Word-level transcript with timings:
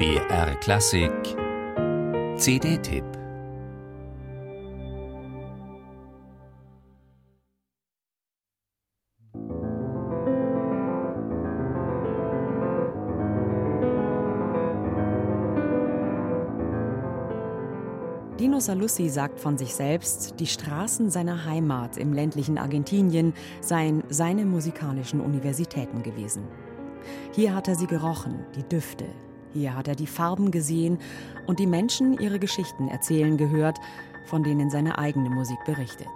BR 0.00 0.54
Klassik 0.60 1.12
CD-Tipp 2.38 3.04
Dino 18.38 18.58
Saluzzi 18.58 19.10
sagt 19.10 19.38
von 19.38 19.58
sich 19.58 19.74
selbst, 19.74 20.40
die 20.40 20.46
Straßen 20.46 21.10
seiner 21.10 21.44
Heimat 21.44 21.98
im 21.98 22.14
ländlichen 22.14 22.56
Argentinien 22.56 23.34
seien 23.60 24.02
seine 24.08 24.46
musikalischen 24.46 25.20
Universitäten 25.20 26.02
gewesen. 26.02 26.44
Hier 27.32 27.54
hat 27.54 27.68
er 27.68 27.74
sie 27.74 27.86
gerochen, 27.86 28.46
die 28.56 28.62
Düfte. 28.62 29.04
Hier 29.52 29.76
hat 29.76 29.88
er 29.88 29.96
die 29.96 30.06
Farben 30.06 30.50
gesehen 30.50 30.98
und 31.46 31.58
die 31.58 31.66
Menschen 31.66 32.18
ihre 32.18 32.38
Geschichten 32.38 32.88
erzählen 32.88 33.36
gehört, 33.36 33.78
von 34.26 34.44
denen 34.44 34.70
seine 34.70 34.98
eigene 34.98 35.28
Musik 35.28 35.58
berichtet. 35.66 36.06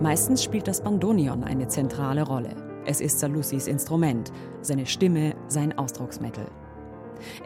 Meistens 0.00 0.42
spielt 0.42 0.66
das 0.66 0.82
Bandonion 0.82 1.44
eine 1.44 1.68
zentrale 1.68 2.24
Rolle. 2.24 2.56
Es 2.84 3.00
ist 3.00 3.20
Salusis 3.20 3.68
Instrument, 3.68 4.32
seine 4.60 4.86
Stimme, 4.86 5.36
sein 5.46 5.78
Ausdrucksmittel. 5.78 6.46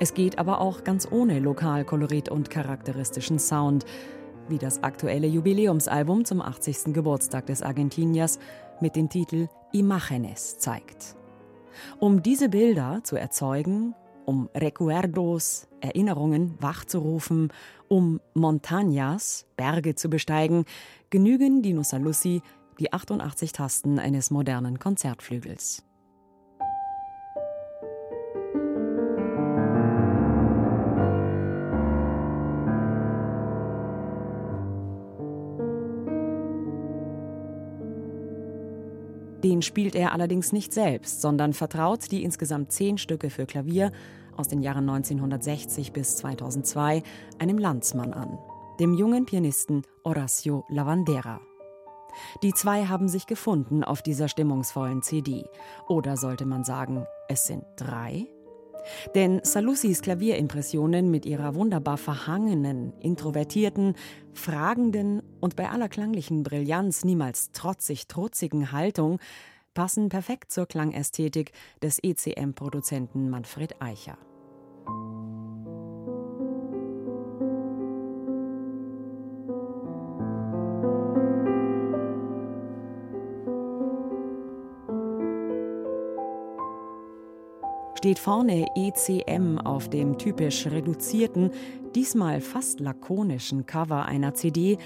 Es 0.00 0.14
geht 0.14 0.38
aber 0.38 0.62
auch 0.62 0.83
ganz 0.83 1.06
ohne 1.11 1.38
Lokalkolorit 1.38 2.30
und 2.30 2.48
charakteristischen 2.48 3.38
Sound, 3.38 3.84
wie 4.48 4.59
das 4.59 4.82
aktuelle 4.82 5.27
Jubiläumsalbum 5.27 6.24
zum 6.24 6.41
80. 6.41 6.92
Geburtstag 6.92 7.46
des 7.46 7.62
Argentiniers 7.62 8.38
mit 8.80 8.96
dem 8.96 9.09
Titel 9.09 9.48
Imágenes 9.72 10.58
zeigt. 10.58 11.16
Um 11.98 12.22
diese 12.22 12.48
Bilder 12.48 13.00
zu 13.05 13.17
erzeugen, 13.17 13.94
um 14.24 14.48
Recuerdos, 14.55 15.69
Erinnerungen 15.80 16.55
wachzurufen, 16.61 17.52
um 17.89 18.20
Montañas, 18.34 19.44
Berge 19.56 19.94
zu 19.94 20.08
besteigen, 20.11 20.64
genügen 21.11 21.62
Dino 21.62 21.83
Saluzzi 21.83 22.42
die 22.78 22.92
88 22.92 23.52
Tasten 23.52 23.98
eines 23.98 24.30
modernen 24.30 24.78
Konzertflügels. 24.78 25.86
Den 39.45 39.62
spielt 39.62 39.95
er 39.95 40.12
allerdings 40.12 40.53
nicht 40.53 40.73
selbst, 40.73 41.20
sondern 41.20 41.53
vertraut 41.53 42.11
die 42.11 42.25
insgesamt 42.25 42.73
zehn 42.73 42.98
Stücke 42.98 43.31
für 43.31 43.47
Klavier 43.47 43.92
aus 44.37 44.48
den 44.48 44.62
Jahren 44.62 44.89
1960 44.89 45.92
bis 45.92 46.17
2002 46.17 47.03
einem 47.39 47.59
Landsmann 47.59 48.12
an, 48.12 48.39
dem 48.81 48.95
jungen 48.95 49.27
Pianisten 49.27 49.83
Horacio 50.05 50.64
Lavandera. 50.69 51.41
Die 52.42 52.55
zwei 52.55 52.87
haben 52.87 53.09
sich 53.09 53.27
gefunden 53.27 53.84
auf 53.84 54.03
dieser 54.03 54.29
stimmungsvollen 54.29 55.03
CD. 55.03 55.45
Oder 55.87 56.17
sollte 56.17 56.47
man 56.47 56.64
sagen, 56.64 57.07
es 57.29 57.47
sind 57.47 57.64
drei? 57.77 58.27
Denn 59.15 59.41
Saluzis 59.42 60.03
Klavierimpressionen 60.03 61.11
mit 61.11 61.27
ihrer 61.27 61.55
wunderbar 61.55 61.97
verhangenen, 61.97 62.92
introvertierten, 63.01 63.95
fragenden 64.33 65.23
und 65.41 65.56
bei 65.56 65.69
aller 65.70 65.89
klanglichen 65.89 66.42
Brillanz 66.42 67.05
niemals 67.05 67.53
trotzig 67.53 68.09
trotzigen 68.09 68.73
Haltung 68.73 69.19
passen 69.75 70.09
perfekt 70.09 70.51
zur 70.53 70.67
Klangästhetik 70.67 71.53
des 71.83 71.98
ECM-Produzenten 72.03 73.29
Manfred 73.29 73.81
Eicher. 73.81 74.19
Steht 88.06 88.20
vorne 88.20 88.68
ECM 88.77 89.58
auf 89.58 89.90
dem 89.90 90.17
typisch 90.17 90.68
reduzierten, 90.68 91.50
diesmal 91.96 92.40
fast 92.40 92.78
lakonischen 92.78 93.67
Cover 93.67 94.05
einer 94.05 94.33
CD, 94.33 94.78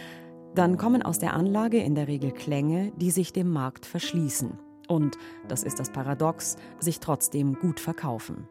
dann 0.55 0.79
kommen 0.79 1.03
aus 1.03 1.19
der 1.19 1.35
Anlage 1.35 1.83
in 1.83 1.95
der 1.95 2.09
Regel 2.09 2.33
Klänge, 2.33 2.93
die 2.97 3.11
sich 3.11 3.35
dem 3.35 3.53
Markt 3.53 3.85
verschließen 3.85 4.59
und, 4.89 5.19
das 5.49 5.65
ist 5.65 5.79
das 5.79 5.91
Paradox, 5.91 6.57
sich 6.79 6.99
trotzdem 6.99 7.59
gut 7.59 7.79
verkaufen. 7.79 8.49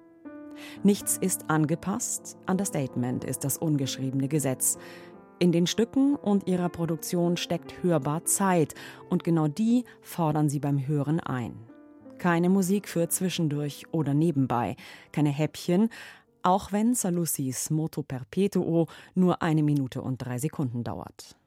Nichts 0.83 1.17
ist 1.17 1.49
angepasst, 1.49 2.37
Understatement 2.47 3.23
ist 3.23 3.43
das 3.43 3.57
ungeschriebene 3.57 4.27
Gesetz. 4.27 4.77
In 5.39 5.51
den 5.51 5.65
Stücken 5.65 6.13
und 6.13 6.47
ihrer 6.47 6.69
Produktion 6.69 7.37
steckt 7.37 7.81
hörbar 7.81 8.25
Zeit 8.25 8.75
und 9.09 9.23
genau 9.23 9.47
die 9.47 9.83
fordern 10.03 10.47
sie 10.47 10.59
beim 10.59 10.85
Hören 10.85 11.19
ein. 11.19 11.55
Keine 12.19 12.49
Musik 12.49 12.89
für 12.89 13.07
zwischendurch 13.07 13.85
oder 13.91 14.13
nebenbei, 14.13 14.75
keine 15.13 15.29
Häppchen, 15.29 15.89
auch 16.43 16.73
wenn 16.73 16.93
Saluzis 16.93 17.69
Moto 17.69 18.03
Perpetuo 18.03 18.87
nur 19.15 19.41
eine 19.41 19.63
Minute 19.63 20.01
und 20.01 20.17
drei 20.17 20.37
Sekunden 20.37 20.83
dauert. 20.83 21.37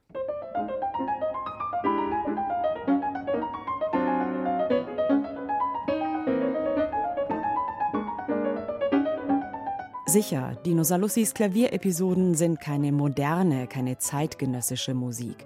Sicher, 10.07 10.57
Dino 10.65 10.83
Saluzis 10.83 11.33
Klavierepisoden 11.33 12.35
sind 12.35 12.59
keine 12.59 12.91
moderne, 12.91 13.67
keine 13.67 13.99
zeitgenössische 13.99 14.93
Musik. 14.93 15.45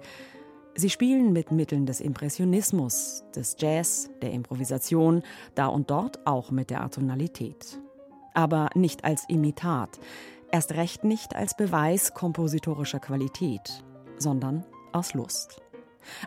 Sie 0.78 0.90
spielen 0.90 1.32
mit 1.32 1.50
Mitteln 1.50 1.86
des 1.86 2.00
Impressionismus, 2.00 3.24
des 3.34 3.56
Jazz, 3.58 4.10
der 4.22 4.30
Improvisation, 4.30 5.24
da 5.56 5.66
und 5.66 5.90
dort 5.90 6.24
auch 6.24 6.52
mit 6.52 6.70
der 6.70 6.84
Atonalität. 6.84 7.80
Aber 8.32 8.70
nicht 8.76 9.02
als 9.04 9.24
Imitat, 9.28 9.98
erst 10.52 10.74
recht 10.74 11.02
nicht 11.02 11.34
als 11.34 11.56
Beweis 11.56 12.14
kompositorischer 12.14 13.00
Qualität, 13.00 13.82
sondern 14.18 14.64
aus 14.92 15.14
Lust. 15.14 15.60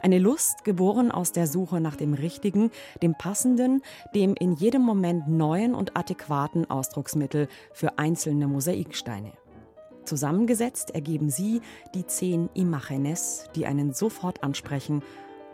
Eine 0.01 0.19
Lust, 0.19 0.65
geboren 0.65 1.11
aus 1.11 1.31
der 1.31 1.47
Suche 1.47 1.79
nach 1.79 1.95
dem 1.95 2.13
Richtigen, 2.13 2.71
dem 3.01 3.15
Passenden, 3.15 3.81
dem 4.13 4.35
in 4.37 4.55
jedem 4.55 4.81
Moment 4.81 5.29
neuen 5.29 5.73
und 5.73 5.95
adäquaten 5.95 6.69
Ausdrucksmittel 6.69 7.47
für 7.71 7.97
einzelne 7.97 8.49
Mosaiksteine. 8.49 9.31
Zusammengesetzt 10.05 10.91
ergeben 10.91 11.29
sie 11.29 11.61
die 11.93 12.05
zehn 12.05 12.49
Imagenes, 12.53 13.45
die 13.55 13.65
einen 13.65 13.93
sofort 13.93 14.43
ansprechen 14.43 15.03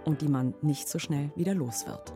und 0.06 0.22
die 0.22 0.30
man 0.30 0.54
nicht 0.62 0.88
so 0.88 1.00
schnell 1.00 1.32
wieder 1.36 1.54
los 1.54 1.86
wird. 1.86 2.14